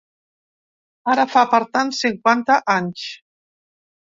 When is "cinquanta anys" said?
1.99-3.05